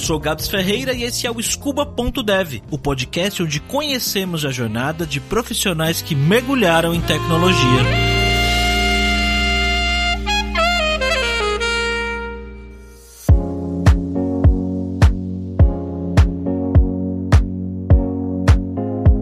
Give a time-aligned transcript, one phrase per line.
[0.00, 5.20] sou Gabs Ferreira e esse é o Scuba.dev, o podcast onde conhecemos a jornada de
[5.20, 7.60] profissionais que mergulharam em tecnologia.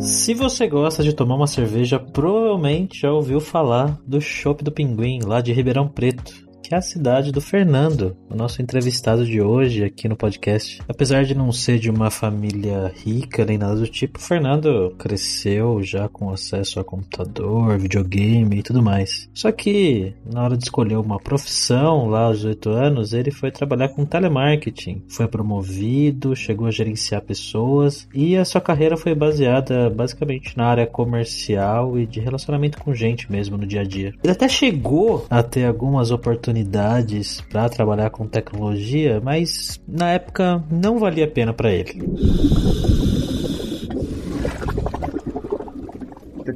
[0.01, 5.21] Se você gosta de tomar uma cerveja, provavelmente já ouviu falar do Chopp do Pinguim,
[5.25, 9.83] lá de Ribeirão Preto que é a cidade do Fernando, o nosso entrevistado de hoje
[9.83, 10.83] aqui no podcast.
[10.87, 16.11] Apesar de não ser de uma família rica nem nada do tipo, Fernando cresceu já
[16.11, 19.31] com acesso a computador, videogame e tudo mais.
[19.33, 23.89] Só que na hora de escolher uma profissão lá aos 18 anos, ele foi trabalhar
[23.89, 30.55] com telemarketing, foi promovido, chegou a gerenciar pessoas e a sua carreira foi baseada basicamente
[30.55, 34.13] na área comercial e de relacionamento com gente mesmo no dia a dia.
[34.23, 40.63] Ele até chegou a ter algumas oportunidades oportunidades para trabalhar com tecnologia, mas na época
[40.71, 42.03] não valia a pena para ele.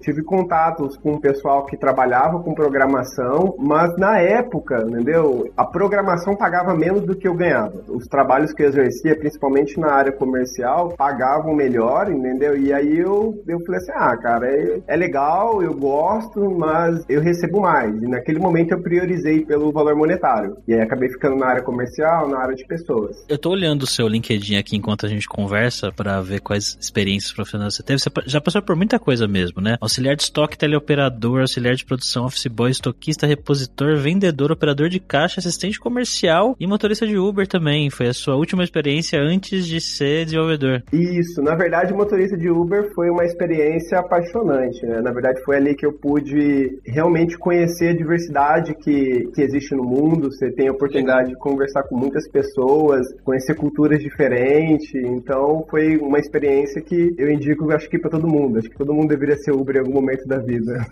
[0.03, 5.51] Tive contatos com o pessoal que trabalhava com programação, mas na época, entendeu?
[5.57, 7.83] A programação pagava menos do que eu ganhava.
[7.89, 12.57] Os trabalhos que eu exercia, principalmente na área comercial, pagavam melhor, entendeu?
[12.57, 17.21] E aí eu, eu falei assim: ah, cara, é, é legal, eu gosto, mas eu
[17.21, 17.95] recebo mais.
[18.03, 20.57] E naquele momento eu priorizei pelo valor monetário.
[20.67, 23.17] E aí acabei ficando na área comercial, na área de pessoas.
[23.29, 27.33] Eu tô olhando o seu LinkedIn aqui enquanto a gente conversa para ver quais experiências
[27.33, 28.01] profissionais você teve.
[28.01, 29.77] Você já passou por muita coisa mesmo, né?
[29.93, 35.39] Auxiliar de estoque, teleoperador, auxiliar de produção, office boy, estoquista, repositor, vendedor, operador de caixa,
[35.39, 37.91] assistente comercial e motorista de Uber também.
[37.91, 40.83] Foi a sua última experiência antes de ser desenvolvedor.
[40.93, 45.03] Isso, na verdade, motorista de Uber foi uma experiência apaixonante, né?
[45.03, 49.85] Na verdade, foi ali que eu pude realmente conhecer a diversidade que, que existe no
[49.85, 50.31] mundo.
[50.31, 54.95] Você tem a oportunidade de conversar com muitas pessoas, conhecer culturas diferentes.
[54.95, 58.59] Então, foi uma experiência que eu indico, acho que para todo mundo.
[58.59, 60.87] Acho que todo mundo deveria ser Uber algum momento da vida.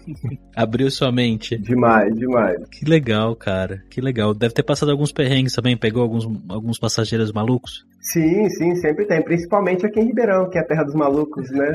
[0.54, 1.56] Abriu sua mente.
[1.56, 2.58] Demais, demais.
[2.70, 3.82] Que legal, cara.
[3.90, 4.34] Que legal.
[4.34, 7.84] Deve ter passado alguns perrengues também, pegou alguns, alguns passageiros malucos?
[8.00, 9.22] Sim, sim, sempre tem.
[9.22, 11.72] Principalmente aqui em Ribeirão, que é a terra dos malucos, né?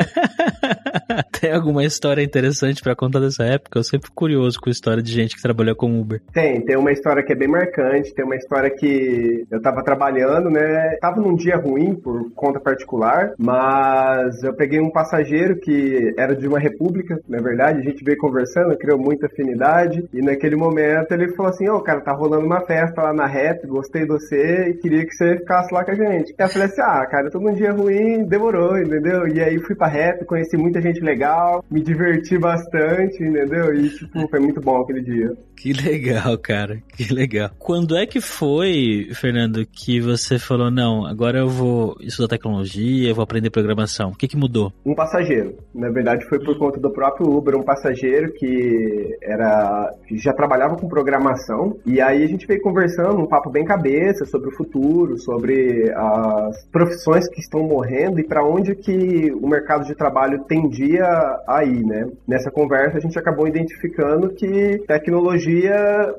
[1.40, 3.78] tem alguma história interessante para contar dessa época?
[3.78, 6.22] Eu sempre fico curioso com a história de gente que trabalhou com Uber.
[6.34, 8.14] Tem, tem uma história que é bem marcante.
[8.14, 10.98] Tem uma história que eu tava trabalhando, né?
[11.00, 16.48] Tava num dia ruim por conta particular, mas eu peguei um passageiro que era de
[16.48, 17.80] uma república, na verdade.
[17.80, 20.04] A gente veio conversando, criou muita afinidade.
[20.12, 23.28] E naquele momento ele falou assim: Ô, oh, cara, tá rolando uma festa lá na
[23.28, 26.68] rap, gostei de você e queria que você ficasse lá com a gente eu falei
[26.68, 29.28] assim, ah, cara, eu tô num dia ruim, demorou, entendeu?
[29.28, 33.74] E aí fui pra rap, conheci muita gente legal, me diverti bastante, entendeu?
[33.74, 35.32] E, tipo, foi muito bom aquele dia.
[35.56, 37.50] Que legal, cara, que legal.
[37.58, 43.16] Quando é que foi, Fernando, que você falou, não, agora eu vou estudar tecnologia, eu
[43.16, 44.10] vou aprender programação?
[44.10, 44.72] O que que mudou?
[44.86, 45.56] Um passageiro.
[45.74, 50.76] Na verdade, foi por conta do próprio Uber, um passageiro que era que já trabalhava
[50.76, 51.78] com programação.
[51.86, 56.66] E aí a gente veio conversando, um papo bem cabeça sobre o futuro, sobre as
[56.72, 61.06] profissões que estão morrendo e para onde que o mercado de trabalho tendia
[61.48, 62.08] a ir, né?
[62.28, 65.45] Nessa conversa a gente acabou identificando que tecnologia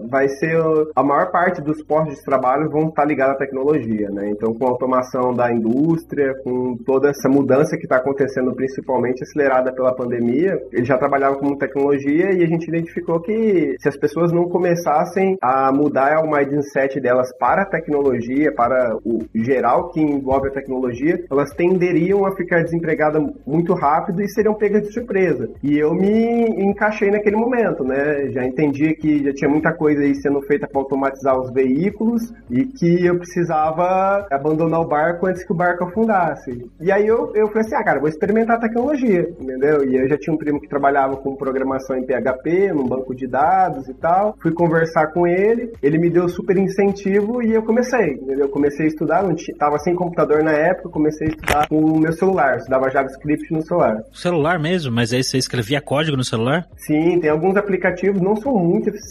[0.08, 0.56] vai ser
[0.94, 4.30] a maior parte dos postos de trabalho vão estar ligados à tecnologia, né?
[4.30, 9.72] Então com a automação da indústria, com toda essa mudança que está acontecendo principalmente acelerada
[9.72, 14.32] pela pandemia, ele já trabalhava com tecnologia e a gente identificou que se as pessoas
[14.32, 20.48] não começassem a mudar o mindset delas para a tecnologia, para o geral que envolve
[20.48, 25.48] a tecnologia, elas tenderiam a ficar desempregadas muito rápido e seriam pegas de surpresa.
[25.62, 28.30] E eu me encaixei naquele momento, né?
[28.30, 32.64] Já entendi que já tinha muita coisa aí sendo feita para automatizar os veículos e
[32.64, 36.68] que eu precisava abandonar o barco antes que o barco afundasse.
[36.80, 39.88] E aí eu, eu falei assim, ah, cara, vou experimentar a tecnologia, entendeu?
[39.88, 43.26] E eu já tinha um primo que trabalhava com programação em PHP, num banco de
[43.26, 44.36] dados e tal.
[44.40, 48.46] Fui conversar com ele, ele me deu super incentivo e eu comecei, entendeu?
[48.46, 51.78] Eu comecei a estudar, não tinha, tava sem computador na época, comecei a estudar com
[51.78, 54.02] o meu celular, estudava JavaScript no celular.
[54.12, 54.92] Celular mesmo?
[54.92, 56.66] Mas aí você escrevia código no celular?
[56.76, 59.05] Sim, tem alguns aplicativos, não são muito eficientes,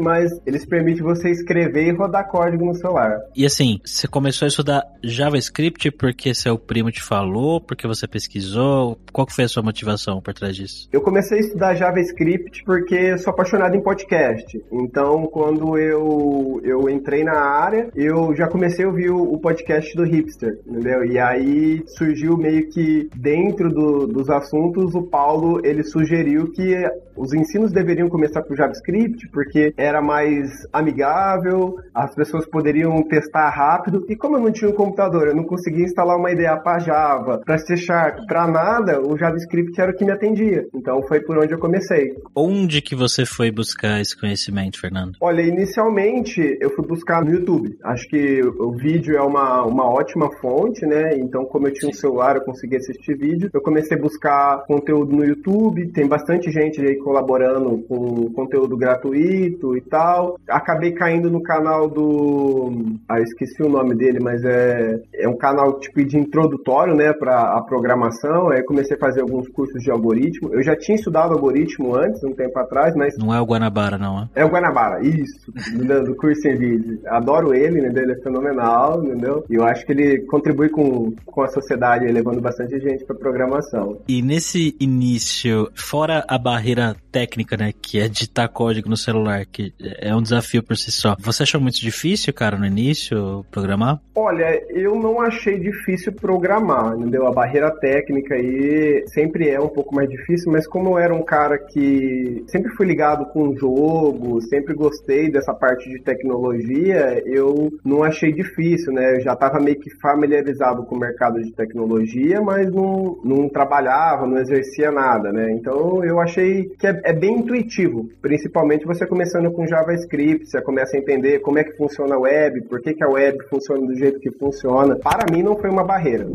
[0.00, 3.18] mas eles permitem você escrever e rodar código no celular.
[3.34, 8.98] E assim, você começou a estudar JavaScript porque seu primo te falou, porque você pesquisou?
[9.12, 10.88] Qual foi a sua motivação por trás disso?
[10.92, 14.60] Eu comecei a estudar JavaScript porque sou apaixonado em podcast.
[14.72, 19.94] Então, quando eu, eu entrei na área, eu já comecei a ouvir o, o podcast
[19.96, 21.04] do hipster, entendeu?
[21.04, 26.74] E aí surgiu meio que dentro do, dos assuntos, o Paulo ele sugeriu que
[27.16, 34.04] os ensinos deveriam começar por JavaScript, porque era mais amigável, as pessoas poderiam testar rápido.
[34.06, 37.40] E como eu não tinha um computador, eu não conseguia instalar uma ideia para Java,
[37.42, 40.66] para C Sharp, para nada, o JavaScript era o que me atendia.
[40.74, 42.14] Então foi por onde eu comecei.
[42.36, 45.16] Onde que você foi buscar esse conhecimento, Fernando?
[45.22, 47.78] Olha, inicialmente eu fui buscar no YouTube.
[47.82, 51.16] Acho que o vídeo é uma, uma ótima fonte, né?
[51.16, 53.48] Então, como eu tinha um celular, eu conseguia assistir vídeo.
[53.54, 59.29] Eu comecei a buscar conteúdo no YouTube, tem bastante gente aí colaborando com conteúdo gratuito
[59.30, 60.38] e tal.
[60.48, 62.72] Acabei caindo no canal do.
[63.08, 67.56] Ah, esqueci o nome dele, mas é, é um canal tipo de introdutório, né, para
[67.56, 68.50] a programação.
[68.50, 70.52] Aí comecei a fazer alguns cursos de algoritmo.
[70.52, 73.16] Eu já tinha estudado algoritmo antes, um tempo atrás, mas.
[73.18, 74.28] Não é o Guanabara, não, é?
[74.42, 75.52] É o Guanabara, isso,
[76.04, 77.00] do curso em vídeo.
[77.06, 77.90] Adoro ele, né?
[77.94, 79.44] Ele é fenomenal, entendeu?
[79.50, 83.98] E eu acho que ele contribui com, com a sociedade, levando bastante gente para programação.
[84.08, 89.19] E nesse início, fora a barreira técnica, né, que é digitar código no celular,
[89.50, 94.00] que é um desafio por si só, você achou muito difícil, cara, no início, programar?
[94.14, 97.26] Olha, eu não achei difícil programar, entendeu?
[97.26, 101.22] A barreira técnica aí sempre é um pouco mais difícil, mas como eu era um
[101.22, 107.70] cara que sempre fui ligado com o jogo, sempre gostei dessa parte de tecnologia, eu
[107.84, 109.16] não achei difícil, né?
[109.16, 114.26] Eu já estava meio que familiarizado com o mercado de tecnologia, mas não, não trabalhava,
[114.26, 115.52] não exercia nada, né?
[115.52, 120.96] Então eu achei que é, é bem intuitivo, principalmente você começando com JavaScript, você começa
[120.96, 123.94] a entender como é que funciona a web, por que, que a web funciona do
[123.96, 124.94] jeito que funciona.
[124.96, 126.28] Para mim não foi uma barreira.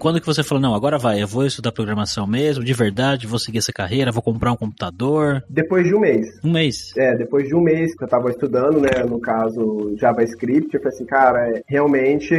[0.00, 3.38] Quando que você falou, não, agora vai, eu vou estudar programação mesmo, de verdade, vou
[3.38, 5.44] seguir essa carreira, vou comprar um computador?
[5.46, 6.26] Depois de um mês.
[6.42, 6.90] Um mês?
[6.96, 10.96] É, depois de um mês que eu tava estudando, né, no caso JavaScript, eu falei
[10.96, 12.34] assim, cara, realmente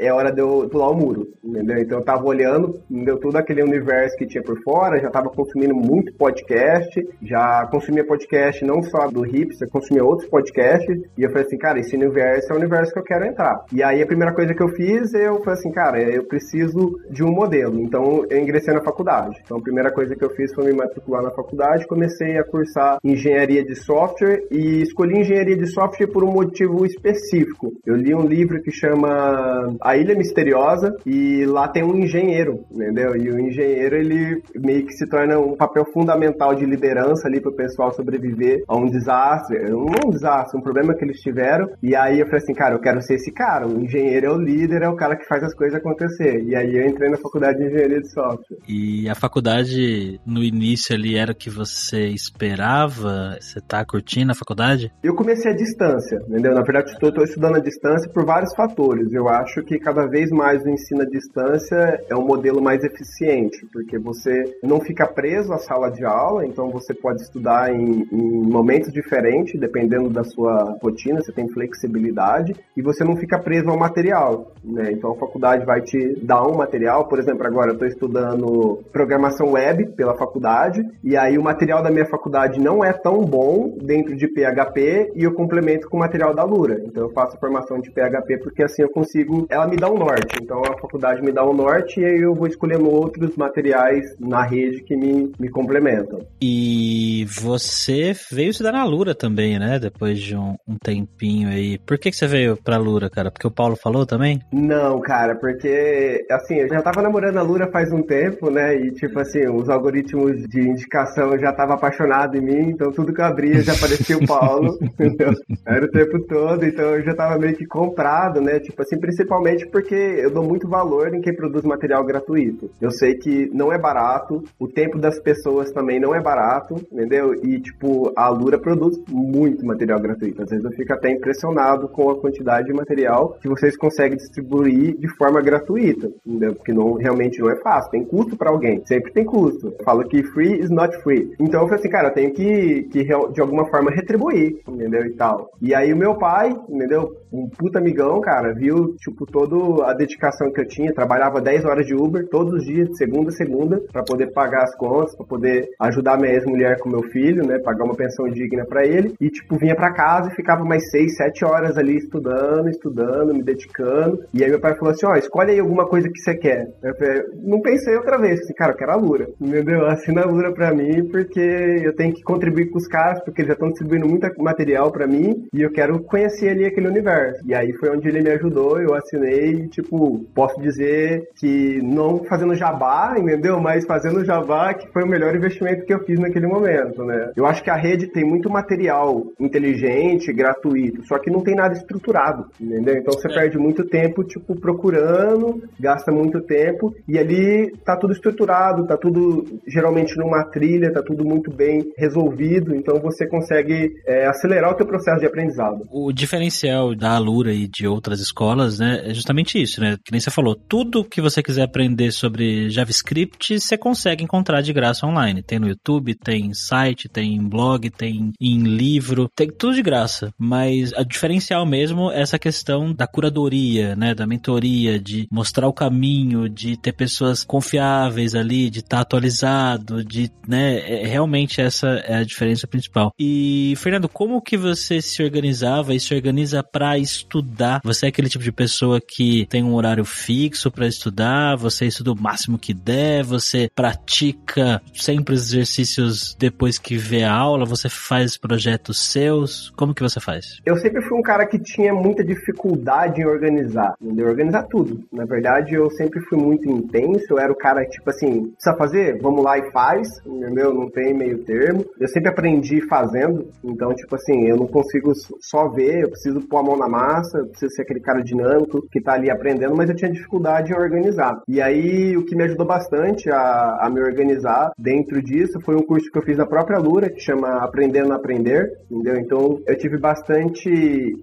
[0.00, 1.78] é hora de eu pular o muro, entendeu?
[1.78, 5.72] Então eu tava olhando, deu todo aquele universo que tinha por fora, já tava consumindo
[5.72, 11.46] muito podcast, já consumia podcast não só do Hipster, consumia outros podcasts, e eu falei
[11.46, 13.64] assim, cara, esse universo é o universo que eu quero entrar.
[13.72, 17.22] E aí a primeira coisa que eu fiz, eu falei assim, cara, eu preciso de
[17.22, 17.80] um modelo.
[17.80, 19.40] Então eu ingressei na faculdade.
[19.44, 22.98] Então a primeira coisa que eu fiz foi me matricular na faculdade, comecei a cursar
[23.02, 27.72] engenharia de software e escolhi engenharia de software por um motivo específico.
[27.84, 33.16] Eu li um livro que chama A Ilha Misteriosa e lá tem um engenheiro, entendeu?
[33.16, 37.50] E o engenheiro ele meio que se torna um papel fundamental de liderança ali para
[37.50, 41.68] o pessoal sobreviver a um desastre, não um desastre, um problema que eles tiveram.
[41.82, 43.66] E aí eu falei assim, cara, eu quero ser esse cara.
[43.66, 46.42] O engenheiro é o líder, é o cara que faz as coisas acontecer.
[46.44, 48.58] E aí eu entrei na faculdade de engenharia de software.
[48.68, 53.36] E a faculdade, no início ali, era o que você esperava?
[53.40, 54.92] Você tá curtindo a faculdade?
[55.02, 56.54] Eu comecei à distância, entendeu?
[56.54, 59.12] Na verdade, estou, estou estudando à distância por vários fatores.
[59.12, 63.66] Eu acho que cada vez mais o ensino à distância é um modelo mais eficiente,
[63.72, 68.42] porque você não fica preso à sala de aula, então você pode estudar em, em
[68.48, 73.78] momentos diferentes, dependendo da sua rotina, você tem flexibilidade, e você não fica preso ao
[73.78, 74.92] material, né?
[74.92, 77.08] Então a faculdade vai te dar um material material.
[77.08, 81.90] Por exemplo, agora eu estou estudando programação web pela faculdade, e aí o material da
[81.90, 86.34] minha faculdade não é tão bom dentro de PHP e eu complemento com o material
[86.34, 86.80] da Lura.
[86.84, 89.46] Então eu faço formação de PHP porque assim eu consigo.
[89.48, 90.36] Ela me dá um norte.
[90.40, 94.42] Então a faculdade me dá um norte e aí eu vou escolhendo outros materiais na
[94.42, 96.20] rede que me, me complementam.
[96.40, 99.78] E você veio estudar na Lura também, né?
[99.78, 101.78] Depois de um, um tempinho aí.
[101.78, 103.30] Por que, que você veio pra Lura, cara?
[103.30, 104.40] Porque o Paulo falou também?
[104.52, 108.74] Não, cara, porque assim, eu já tava namorando a Lura faz um tempo, né?
[108.74, 113.12] E tipo assim, os algoritmos de indicação eu já tava apaixonado em mim, então tudo
[113.14, 115.32] que eu abria já aparecia o Paulo, entendeu?
[115.64, 118.58] Era o tempo todo, então eu já tava meio que comprado, né?
[118.58, 122.68] Tipo assim, principalmente porque eu dou muito valor em quem produz material gratuito.
[122.80, 127.34] Eu sei que não é barato, o tempo das pessoas também não é barato, entendeu?
[127.34, 130.42] E tipo, a Lura produz muito material gratuito.
[130.42, 134.96] Às vezes eu fico até impressionado com a quantidade de material que vocês conseguem distribuir
[134.98, 136.56] de forma gratuita, entendeu?
[136.64, 139.66] Porque não, realmente não é fácil, tem custo para alguém, sempre tem custo.
[139.66, 141.30] Eu falo que free is not free.
[141.38, 145.04] Então eu falei assim, cara, eu tenho que, que de alguma forma retribuir, entendeu?
[145.04, 145.50] E tal.
[145.60, 147.12] E aí o meu pai, entendeu?
[147.30, 151.84] Um puta amigão, cara, viu, tipo, toda a dedicação que eu tinha, trabalhava 10 horas
[151.84, 155.26] de Uber todos os dias, de segunda a segunda, para poder pagar as contas, para
[155.26, 157.58] poder ajudar minha ex-mulher com meu filho, né?
[157.58, 159.14] Pagar uma pensão digna para ele.
[159.20, 163.42] E, tipo, vinha para casa e ficava mais 6, 7 horas ali estudando, estudando, me
[163.42, 164.24] dedicando.
[164.32, 167.24] E aí meu pai falou assim: ó, escolhe aí alguma coisa que você quer é.
[167.42, 169.86] Não pensei outra vez, assim, cara, eu quero a Lura, entendeu?
[169.88, 173.48] Assina a Lura pra mim porque eu tenho que contribuir com os caras, porque eles
[173.48, 177.42] já estão distribuindo muito material pra mim e eu quero conhecer ali aquele universo.
[177.46, 182.24] E aí foi onde ele me ajudou, eu assinei e, tipo, posso dizer que não
[182.24, 183.60] fazendo jabá, entendeu?
[183.60, 187.32] Mas fazendo jabá que foi o melhor investimento que eu fiz naquele momento, né?
[187.36, 191.74] Eu acho que a rede tem muito material inteligente, gratuito, só que não tem nada
[191.74, 192.96] estruturado, entendeu?
[192.96, 193.34] Então você é.
[193.34, 199.44] perde muito tempo, tipo, procurando, gasta muito tempo e ali tá tudo estruturado, tá tudo
[199.66, 204.86] geralmente numa trilha, tá tudo muito bem resolvido, então você consegue é, acelerar o teu
[204.86, 205.86] processo de aprendizado.
[205.90, 209.96] O diferencial da Alura e de outras escolas, né, é justamente isso, né?
[210.04, 214.72] Que nem você falou, tudo que você quiser aprender sobre JavaScript, você consegue encontrar de
[214.72, 215.42] graça online.
[215.42, 220.32] Tem no YouTube, tem site, tem blog, tem em livro, tem tudo de graça.
[220.38, 225.72] Mas a diferencial mesmo é essa questão da curadoria, né, da mentoria, de mostrar o
[225.72, 231.88] caminho, de ter pessoas confiáveis ali, de estar tá atualizado, de, né, é, realmente essa
[232.06, 233.12] é a diferença principal.
[233.18, 237.80] E Fernando, como que você se organizava e se organiza para estudar?
[237.84, 242.12] Você é aquele tipo de pessoa que tem um horário fixo para estudar, você estuda
[242.12, 247.88] o máximo que der, você pratica sempre os exercícios depois que vê a aula, você
[247.88, 250.60] faz projetos seus, como que você faz?
[250.64, 254.28] Eu sempre fui um cara que tinha muita dificuldade em organizar, entendeu?
[254.28, 255.04] Organizar tudo.
[255.12, 259.18] Na verdade, eu sempre fui muito intenso, eu era o cara tipo assim, precisa fazer?
[259.20, 260.72] Vamos lá e faz, entendeu?
[260.72, 261.84] Não tem meio termo.
[262.00, 266.58] Eu sempre aprendi fazendo, então tipo assim, eu não consigo só ver, eu preciso pôr
[266.58, 269.88] a mão na massa, eu preciso ser aquele cara dinâmico que tá ali aprendendo, mas
[269.88, 271.40] eu tinha dificuldade em organizar.
[271.48, 275.82] E aí, o que me ajudou bastante a, a me organizar dentro disso foi um
[275.82, 279.16] curso que eu fiz na própria Lura, que chama Aprendendo a Aprender, entendeu?
[279.16, 280.68] Então, eu tive bastante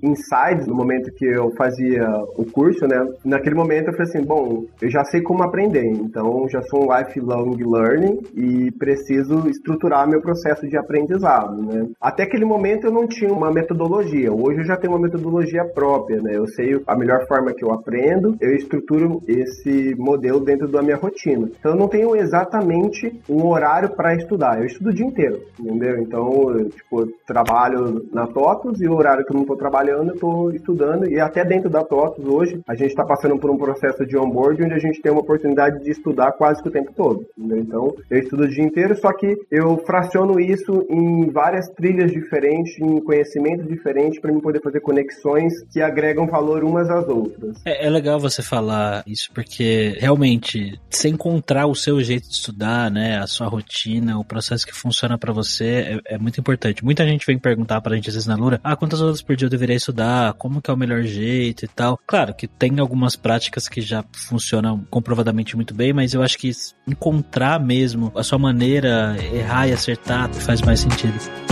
[0.04, 2.98] insights no momento que eu fazia o curso, né?
[3.26, 6.98] Naquele momento eu falei assim, bom, eu já sei como aprender, então já sou um
[6.98, 11.88] lifelong learning e preciso estruturar meu processo de aprendizado, né?
[12.02, 16.22] Até aquele momento eu não tinha uma metodologia, hoje eu já tenho uma metodologia própria,
[16.22, 16.36] né?
[16.36, 20.98] Eu sei a melhor forma que eu aprendo, eu estruturo esse modelo dentro da minha
[20.98, 21.50] rotina.
[21.60, 26.00] Então eu não tenho exatamente um horário para estudar, eu estudo o dia inteiro, entendeu?
[26.00, 30.10] Então, eu, tipo, eu trabalho na TOTUS e o horário que eu não estou trabalhando,
[30.10, 33.58] eu estou estudando e até dentro da TOTUS hoje, a gente está passando por um
[33.58, 36.94] processo de onboard onde a gente tem uma oportunidade de estudar quase que o tempo
[36.96, 37.26] todo?
[37.38, 42.80] Então, eu estudo o dia inteiro, só que eu fraciono isso em várias trilhas diferentes,
[42.80, 47.58] em conhecimentos diferentes para mim poder fazer conexões que agregam valor umas às outras.
[47.66, 52.90] É, é legal você falar isso porque realmente você encontrar o seu jeito de estudar,
[52.90, 56.84] né, a sua rotina, o processo que funciona para você é, é, muito importante.
[56.84, 59.46] Muita gente vem perguntar pra gente às vezes na Lura, ah, quantas horas por dia
[59.46, 60.34] eu deveria estudar?
[60.34, 62.00] Como que é o melhor jeito e tal.
[62.06, 66.52] Claro que tem algumas práticas que já funcionam comprovadamente muito bem, mas eu acho que
[66.88, 71.51] encontrar mesmo a sua maneira, errar e acertar faz mais sentido.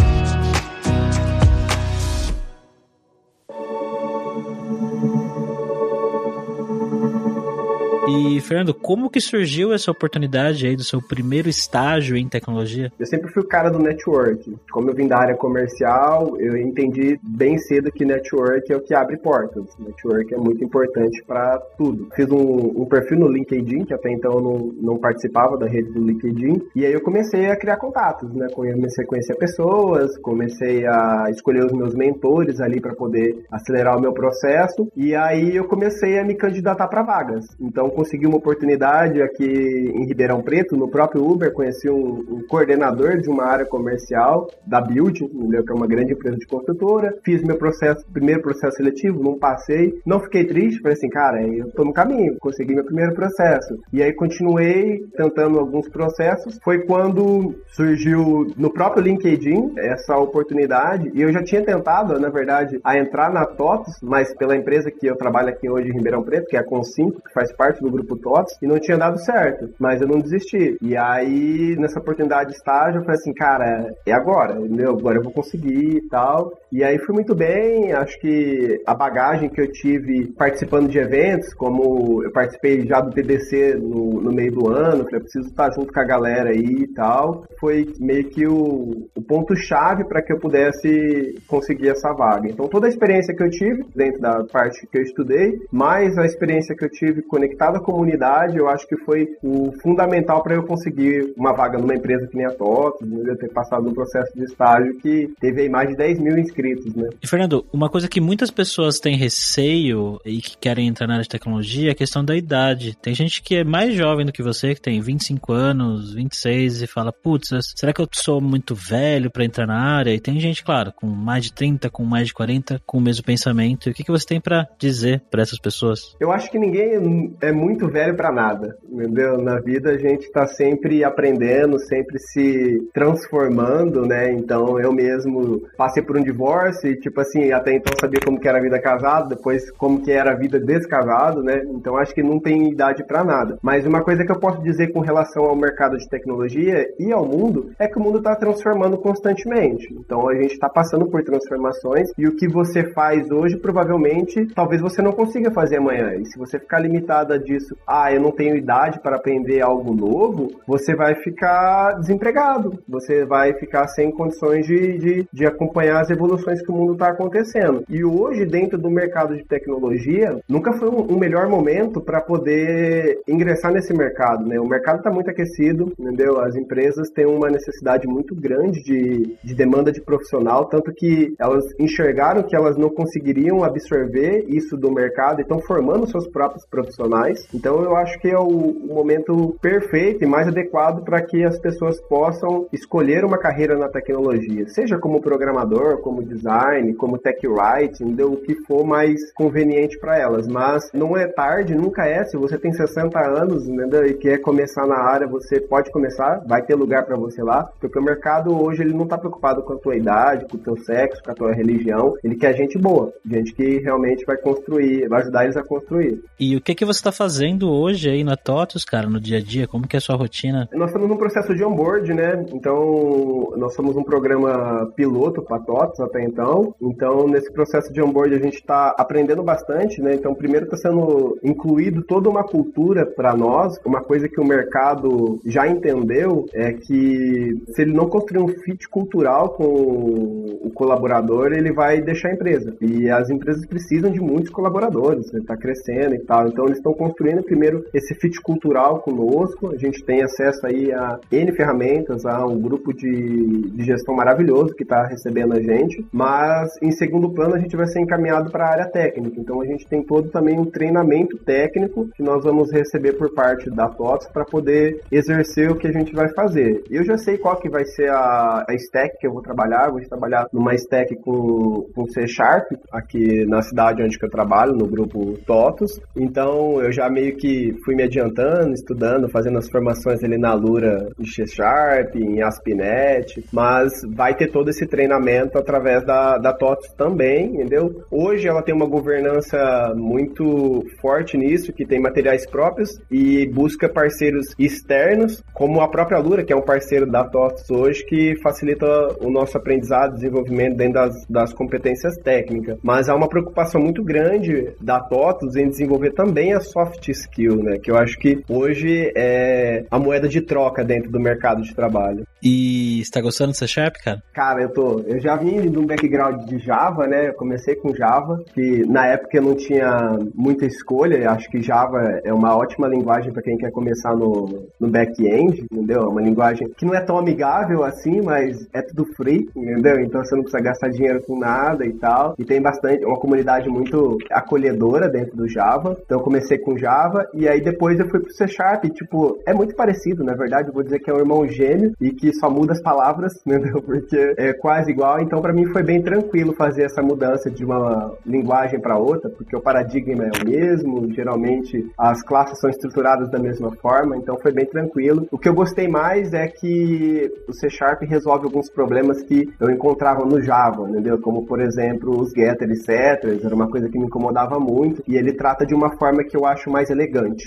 [8.09, 12.91] E, Fernando, como que surgiu essa oportunidade aí do seu primeiro estágio em tecnologia?
[12.99, 14.55] Eu sempre fui o cara do network.
[14.71, 18.95] Como eu vim da área comercial, eu entendi bem cedo que network é o que
[18.95, 19.65] abre portas.
[19.77, 22.07] Network é muito importante para tudo.
[22.15, 25.91] Fiz um, um, perfil no LinkedIn, que até então eu não, não participava da rede
[25.91, 28.47] do LinkedIn, e aí eu comecei a criar contatos, né?
[28.53, 34.01] Comecei a conhecer pessoas, comecei a escolher os meus mentores ali para poder acelerar o
[34.01, 37.45] meu processo, e aí eu comecei a me candidatar para vagas.
[37.59, 43.17] Então, consegui uma oportunidade aqui em Ribeirão Preto, no próprio Uber, conheci um, um coordenador
[43.17, 47.13] de uma área comercial da Build, que é uma grande empresa de construtora.
[47.25, 49.99] Fiz meu processo, primeiro processo seletivo, não passei.
[50.05, 53.77] Não fiquei triste, falei assim, cara, eu tô no caminho, consegui meu primeiro processo.
[53.91, 56.57] E aí continuei tentando alguns processos.
[56.63, 62.79] Foi quando surgiu no próprio LinkedIn essa oportunidade, e eu já tinha tentado, na verdade,
[62.81, 66.47] a entrar na TOTS, mas pela empresa que eu trabalho aqui hoje em Ribeirão Preto,
[66.47, 69.19] que é a Consim, que faz parte do do grupo TOTS e não tinha dado
[69.19, 70.77] certo, mas eu não desisti.
[70.81, 74.91] E aí, nessa oportunidade de estágio, eu falei assim, cara, é agora, entendeu?
[74.91, 76.53] Agora eu vou conseguir e tal.
[76.71, 81.53] E aí fui muito bem, acho que a bagagem que eu tive participando de eventos,
[81.53, 85.91] como eu participei já do TDC no, no meio do ano, falei, preciso estar junto
[85.91, 90.39] com a galera aí e tal, foi meio que o, o ponto-chave para que eu
[90.39, 92.49] pudesse conseguir essa vaga.
[92.49, 96.25] Então toda a experiência que eu tive dentro da parte que eu estudei, mais a
[96.25, 100.63] experiência que eu tive conectada da comunidade, eu acho que foi o fundamental para eu
[100.63, 103.35] conseguir uma vaga numa empresa que nem a TOTOS, né?
[103.39, 107.09] ter passado um processo de estágio que teve aí mais de 10 mil inscritos, né?
[107.21, 111.23] E Fernando, uma coisa que muitas pessoas têm receio e que querem entrar na área
[111.23, 112.97] de tecnologia é a questão da idade.
[113.01, 116.87] Tem gente que é mais jovem do que você, que tem 25 anos, 26 e
[116.87, 120.13] fala, putz, será que eu sou muito velho para entrar na área?
[120.13, 123.23] E tem gente, claro, com mais de 30, com mais de 40, com o mesmo
[123.23, 123.87] pensamento.
[123.87, 126.15] E o que, que você tem para dizer para essas pessoas?
[126.19, 129.37] Eu acho que ninguém é muito velho para nada, entendeu?
[129.37, 134.31] Na vida a gente tá sempre aprendendo, sempre se transformando, né?
[134.31, 138.47] Então eu mesmo passei por um divórcio e, tipo assim, até então sabia como que
[138.47, 141.61] era a vida casado, depois como que era a vida descasado, né?
[141.69, 143.57] Então acho que não tem idade para nada.
[143.61, 147.25] Mas uma coisa que eu posso dizer com relação ao mercado de tecnologia e ao
[147.25, 149.93] mundo é que o mundo está transformando constantemente.
[149.93, 154.81] Então a gente está passando por transformações e o que você faz hoje provavelmente talvez
[154.81, 156.15] você não consiga fazer amanhã.
[156.15, 160.47] E se você ficar limitada disso, ah, eu não tenho idade para aprender algo novo,
[160.65, 162.79] você vai ficar desempregado.
[162.87, 167.09] Você vai ficar sem condições de, de, de acompanhar as evoluções que o mundo está
[167.09, 167.83] acontecendo.
[167.89, 173.21] E hoje, dentro do mercado de tecnologia, nunca foi um, um melhor momento para poder
[173.27, 174.45] ingressar nesse mercado.
[174.45, 174.59] Né?
[174.59, 176.39] O mercado está muito aquecido, entendeu?
[176.39, 181.65] As empresas têm uma necessidade muito grande de, de demanda de profissional, tanto que elas
[181.79, 187.38] enxergaram que elas não conseguiriam absorver isso do mercado e estão formando seus próprios profissionais.
[187.53, 191.59] Então eu acho que é o, o momento perfeito e mais adequado para que as
[191.59, 198.15] pessoas possam escolher uma carreira na tecnologia, seja como programador, como design, como tech writing,
[198.21, 200.47] o que for mais conveniente para elas.
[200.47, 202.23] Mas não é tarde, nunca é.
[202.25, 204.05] Se você tem 60 anos entendeu?
[204.05, 207.97] e quer começar na área, você pode começar, vai ter lugar para você lá, porque
[207.97, 211.23] o mercado hoje ele não está preocupado com a tua idade, com o teu sexo,
[211.23, 215.43] com a tua religião, ele quer gente boa, gente que realmente vai construir, vai ajudar
[215.43, 216.21] eles a construir.
[216.39, 217.28] E o que que você está fazendo
[217.69, 219.67] hoje aí na TOTUS, cara, no dia a dia?
[219.67, 220.67] Como que é a sua rotina?
[220.73, 222.45] Nós estamos num processo de onboard, né?
[222.53, 226.73] Então, nós somos um programa piloto para TOTUS até então.
[226.81, 230.15] Então, nesse processo de onboard a gente está aprendendo bastante, né?
[230.15, 235.39] Então, primeiro está sendo incluído toda uma cultura para nós, uma coisa que o mercado
[235.45, 241.71] já entendeu é que se ele não construir um fit cultural com o colaborador, ele
[241.71, 242.75] vai deixar a empresa.
[242.81, 245.59] E as empresas precisam de muitos colaboradores, está né?
[245.59, 246.47] Crescendo e tal.
[246.47, 249.71] Então eles estão construindo primeiro esse fit cultural conosco.
[249.73, 254.75] A gente tem acesso aí a N ferramentas, a um grupo de, de gestão maravilhoso
[254.75, 256.05] que está recebendo a gente.
[256.11, 259.39] Mas em segundo plano a gente vai ser encaminhado para a área técnica.
[259.39, 263.69] Então a gente tem todo também um treinamento técnico que nós vamos receber por parte
[263.69, 266.83] da TOTS para poder exercer o que a gente vai fazer.
[266.89, 269.89] Eu já sei qual que vai ser a, a stack que eu vou trabalhar.
[269.89, 274.87] vou trabalhar numa stack com, com C Sharp, aqui na cidade onde eu trabalho, no
[274.87, 275.99] grupo TOTOS.
[276.15, 281.09] Então eu já meio que fui me adiantando, estudando, fazendo as formações ali na Lura
[281.19, 286.93] em C Sharp, em ASP.NET, mas vai ter todo esse treinamento através da, da TOTOS
[286.97, 288.03] também, entendeu?
[288.11, 294.47] Hoje ela tem uma governança muito forte nisso, que tem materiais próprios e busca parceiros
[294.57, 298.85] externos, como a própria Lura, que é um parceiro da TOTOS hoje, que facilita
[299.21, 302.77] o nosso aprendizado, desenvolvimento dentro das, das competências técnicas.
[302.83, 307.77] Mas há uma preocupação muito grande da TOTOS em desenvolver também a soft skill, né?
[307.77, 312.25] Que eu acho que hoje é a moeda de troca dentro do mercado de trabalho.
[312.41, 314.23] E está gostando do C Sharp, cara?
[314.33, 315.01] Cara, eu tô.
[315.01, 317.29] Eu já vim de um background de Java, né?
[317.29, 321.29] Eu comecei com Java, que na época eu não tinha muita escolha.
[321.29, 326.03] Acho que Java é uma ótima linguagem para quem quer começar no, no back-end, entendeu?
[326.03, 329.99] É uma linguagem que não é tão amigável assim, mas é tudo free, entendeu?
[329.99, 332.35] Então você não precisa gastar dinheiro com nada e tal.
[332.39, 335.97] E tem bastante, uma comunidade muito acolhedora dentro do Java.
[336.05, 336.88] Então eu comecei com Java
[337.33, 338.85] e aí depois eu fui pro C Sharp.
[338.85, 340.69] E, tipo, é muito parecido, na verdade.
[340.69, 343.81] Eu vou dizer que é um irmão gêmeo e que só muda as palavras, entendeu?
[343.81, 345.19] Porque é quase igual.
[345.19, 349.55] Então para mim foi bem tranquilo fazer essa mudança de uma linguagem para outra, porque
[349.55, 351.11] o paradigma é o mesmo.
[351.13, 355.27] Geralmente as classes são estruturadas da mesma forma, então foi bem tranquilo.
[355.31, 359.69] O que eu gostei mais é que o C Sharp resolve alguns problemas que eu
[359.69, 361.19] encontrava no Java, entendeu?
[361.19, 365.33] Como, por exemplo, os getter setters, era uma coisa que me incomodava muito, e ele
[365.33, 367.43] trata de uma forma que eu acho mais elegante.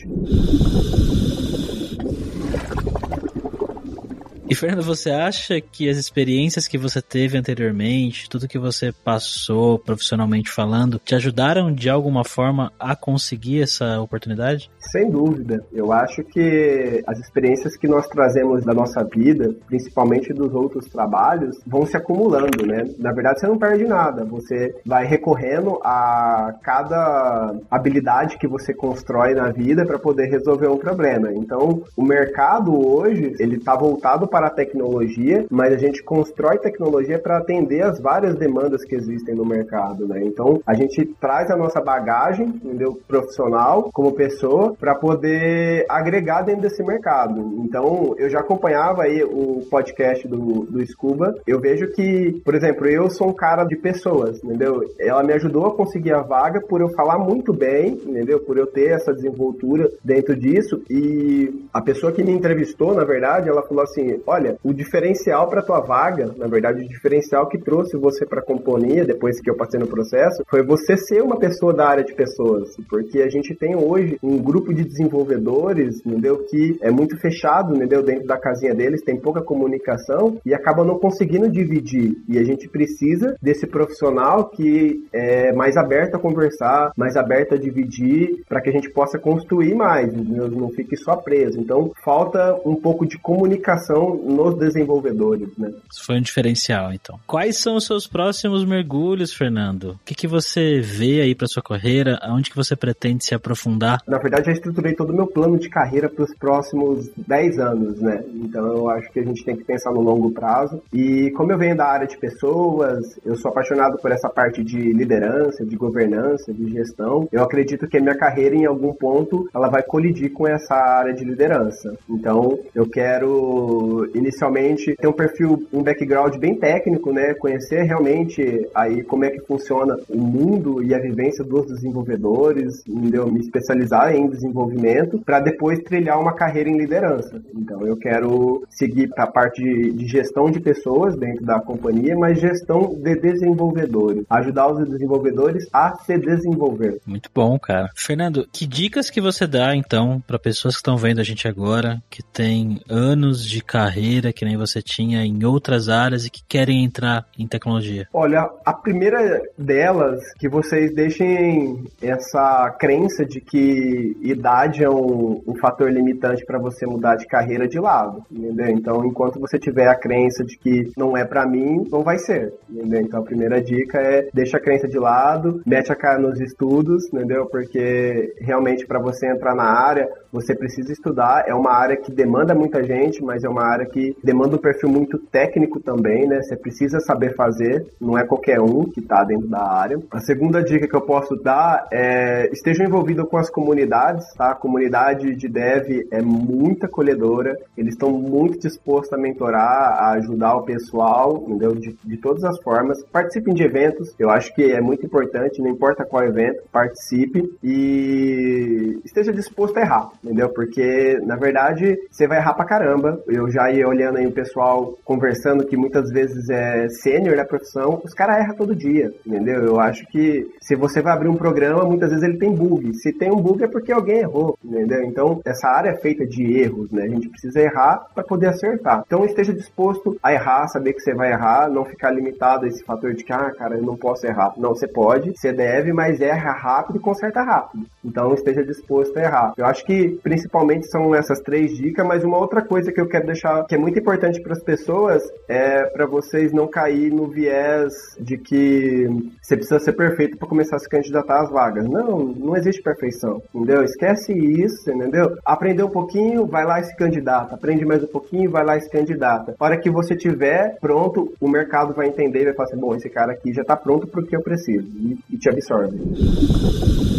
[4.53, 9.79] E Fernando, você acha que as experiências que você teve anteriormente, tudo que você passou
[9.79, 14.71] profissionalmente falando, te ajudaram de alguma forma a conseguir essa oportunidade?
[14.79, 15.65] Sem dúvida.
[15.73, 21.57] Eu acho que as experiências que nós trazemos da nossa vida, principalmente dos outros trabalhos,
[21.67, 22.85] vão se acumulando, né?
[22.99, 24.23] Na verdade, você não perde nada.
[24.27, 30.77] Você vai recorrendo a cada habilidade que você constrói na vida para poder resolver um
[30.77, 31.33] problema.
[31.33, 37.19] Então, o mercado hoje, ele está voltado para a tecnologia, mas a gente constrói tecnologia
[37.19, 40.23] para atender as várias demandas que existem no mercado, né?
[40.25, 42.99] Então, a gente traz a nossa bagagem, entendeu?
[43.07, 47.41] Profissional, como pessoa, para poder agregar dentro desse mercado.
[47.65, 51.35] Então, eu já acompanhava aí o podcast do, do Scuba.
[51.47, 54.83] Eu vejo que, por exemplo, eu sou um cara de pessoas, entendeu?
[54.99, 58.41] Ela me ajudou a conseguir a vaga por eu falar muito bem, entendeu?
[58.41, 60.83] Por eu ter essa desenvoltura dentro disso.
[60.89, 65.63] E a pessoa que me entrevistou, na verdade, ela falou assim: olha, o diferencial para
[65.63, 69.57] tua vaga, na verdade, o diferencial que trouxe você para a companhia depois que eu
[69.57, 73.55] passei no processo, foi você ser uma pessoa da área de pessoas, porque a gente
[73.55, 78.75] tem hoje um grupo de desenvolvedores, entendeu, que é muito fechado, entendeu, dentro da casinha
[78.75, 82.17] deles, tem pouca comunicação e acaba não conseguindo dividir.
[82.29, 87.59] E a gente precisa desse profissional que é mais aberto a conversar, mais aberto a
[87.59, 90.49] dividir, para que a gente possa construir mais, entendeu?
[90.49, 91.61] não fique só preso.
[91.61, 95.71] Então, falta um pouco de comunicação nos desenvolvedores, né?
[95.91, 97.19] Isso foi um diferencial, então.
[97.27, 99.93] Quais são os seus próximos mergulhos, Fernando?
[99.93, 102.19] O que, que você vê aí para sua carreira?
[102.23, 104.01] Aonde que você pretende se aprofundar?
[104.07, 108.01] Na verdade, já estruturei todo o meu plano de carreira para os próximos 10 anos,
[108.01, 108.25] né?
[108.35, 110.83] Então, eu acho que a gente tem que pensar no longo prazo.
[110.93, 114.93] E como eu venho da área de pessoas, eu sou apaixonado por essa parte de
[114.93, 117.29] liderança, de governança, de gestão.
[117.33, 121.13] Eu acredito que a minha carreira, em algum ponto, ela vai colidir com essa área
[121.13, 121.97] de liderança.
[122.09, 127.35] Então, eu quero inicialmente ter um perfil, um background bem técnico, né?
[127.35, 128.43] Conhecer realmente
[128.75, 133.31] aí como é que funciona o mundo e a vivência dos desenvolvedores, entendeu?
[133.31, 137.41] Me especializar em desenvolvimento para depois trilhar uma carreira em liderança.
[137.55, 142.41] Então, eu quero seguir para a parte de gestão de pessoas dentro da companhia, mas
[142.41, 147.01] gestão de desenvolvedores, ajudar os desenvolvedores a se desenvolver.
[147.07, 147.89] Muito bom, cara.
[147.95, 152.03] Fernando, que dicas que você dá então para pessoas que estão vendo a gente agora,
[152.11, 153.92] que tem anos de carreira
[154.33, 158.09] que nem você tinha em outras áreas e que querem entrar em tecnologia?
[158.13, 165.55] Olha, a primeira delas que vocês deixem essa crença de que idade é um, um
[165.61, 168.69] fator limitante para você mudar de carreira de lado, entendeu?
[168.69, 172.53] Então, enquanto você tiver a crença de que não é para mim, não vai ser,
[172.69, 173.01] entendeu?
[173.01, 177.07] Então, a primeira dica é deixa a crença de lado, mete a cara nos estudos,
[177.13, 177.47] entendeu?
[177.47, 181.45] Porque realmente para você entrar na área, você precisa estudar.
[181.47, 184.89] É uma área que demanda muita gente, mas é uma área que demanda um perfil
[184.89, 186.43] muito técnico também, né?
[186.43, 189.99] Você precisa saber fazer, não é qualquer um que está dentro da área.
[190.11, 194.51] A segunda dica que eu posso dar é esteja envolvido com as comunidades, tá?
[194.51, 200.57] A comunidade de dev é muito acolhedora, eles estão muito dispostos a mentorar, a ajudar
[200.57, 201.75] o pessoal, entendeu?
[201.75, 203.03] De, de todas as formas.
[203.05, 209.01] Participem de eventos, eu acho que é muito importante, não importa qual evento, participe e
[209.05, 210.49] esteja disposto a errar, entendeu?
[210.51, 213.23] Porque, na verdade, você vai errar pra caramba.
[213.27, 218.01] Eu já ia olhando aí o pessoal conversando que muitas vezes é sênior da profissão,
[218.05, 219.63] os caras erram todo dia, entendeu?
[219.63, 222.95] Eu acho que se você vai abrir um programa, muitas vezes ele tem bug.
[222.95, 225.03] Se tem um bug é porque alguém errou, entendeu?
[225.05, 227.05] Então, essa área é feita de erros, né?
[227.05, 229.03] A gente precisa errar para poder acertar.
[229.07, 232.85] Então, esteja disposto a errar, saber que você vai errar, não ficar limitado a esse
[232.85, 234.53] fator de que, ah, cara, eu não posso errar.
[234.57, 237.85] Não, você pode, você deve, mas erra rápido e conserta rápido.
[238.05, 239.53] Então, esteja disposto a errar.
[239.57, 243.27] Eu acho que, principalmente, são essas três dicas, mas uma outra coisa que eu quero
[243.27, 247.93] deixar que é muito importante para as pessoas é para vocês não cair no viés
[248.19, 249.07] de que
[249.41, 251.89] você precisa ser perfeito para começar a se candidatar às vagas.
[251.89, 253.83] Não, não existe perfeição, entendeu?
[253.83, 255.37] Esquece isso, entendeu?
[255.45, 257.55] Aprender um pouquinho, vai lá e se candidata.
[257.55, 259.55] Aprende mais um pouquinho, vai lá e se candidata.
[259.59, 262.95] A hora que você tiver pronto, o mercado vai entender e vai falar assim, bom,
[262.95, 264.87] esse cara aqui já está pronto para o que eu preciso.
[264.87, 267.12] E, e te absorve.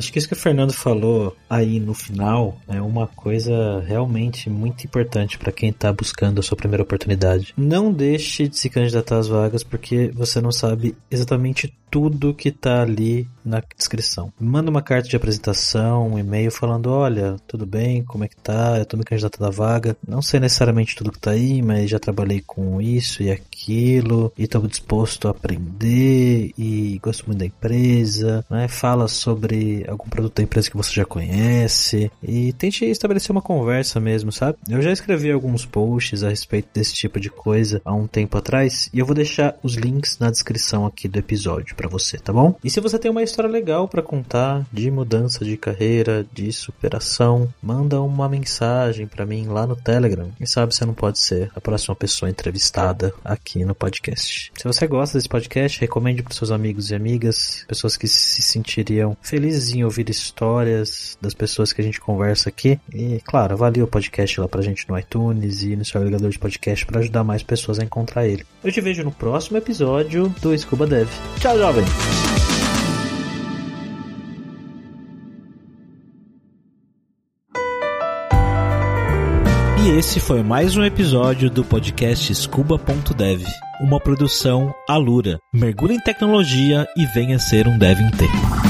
[0.00, 4.82] Acho que isso que o Fernando falou aí no final é uma coisa realmente muito
[4.84, 7.52] importante para quem está buscando a sua primeira oportunidade.
[7.54, 12.82] Não deixe de se candidatar às vagas porque você não sabe exatamente tudo que está
[12.82, 14.32] ali na descrição.
[14.38, 18.78] Manda uma carta de apresentação, um e-mail falando: olha, tudo bem, como é que tá?
[18.78, 19.96] Eu tô me candidatando à vaga.
[20.06, 24.44] Não sei necessariamente tudo que tá aí, mas já trabalhei com isso e aquilo, e
[24.44, 28.68] estou disposto a aprender, e gosto muito da empresa, né?
[28.68, 34.00] Fala sobre algum produto da empresa que você já conhece e tente estabelecer uma conversa
[34.00, 34.58] mesmo, sabe?
[34.68, 38.90] Eu já escrevi alguns posts a respeito desse tipo de coisa há um tempo atrás
[38.92, 42.54] e eu vou deixar os links na descrição aqui do episódio para você, tá bom?
[42.62, 47.52] E se você tem uma história legal para contar de mudança de carreira, de superação,
[47.62, 50.30] manda uma mensagem para mim lá no Telegram.
[50.36, 54.52] Quem sabe você não pode ser a próxima pessoa entrevistada aqui no podcast.
[54.56, 59.16] Se você gosta desse podcast, recomende para seus amigos e amigas, pessoas que se sentiriam
[59.22, 62.78] felizes em ouvir histórias das pessoas que a gente conversa aqui.
[62.94, 66.38] E, claro, avalie o podcast lá pra gente no iTunes e no seu agregador de
[66.38, 68.44] podcast para ajudar mais pessoas a encontrar ele.
[68.62, 71.08] Eu te vejo no próximo episódio do Scuba Dev.
[71.40, 71.84] Tchau, jovem!
[79.82, 83.42] E esse foi mais um episódio do podcast Scuba.dev,
[83.80, 85.38] uma produção Alura.
[85.54, 88.69] Mergulhe em tecnologia e venha ser um dev inteiro.